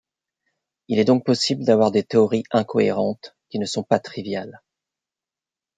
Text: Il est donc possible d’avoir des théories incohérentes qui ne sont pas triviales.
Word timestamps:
Il 0.87 0.97
est 0.97 1.05
donc 1.05 1.23
possible 1.23 1.63
d’avoir 1.63 1.91
des 1.91 2.01
théories 2.01 2.41
incohérentes 2.49 3.35
qui 3.51 3.59
ne 3.59 3.67
sont 3.67 3.83
pas 3.83 3.99
triviales. 3.99 4.59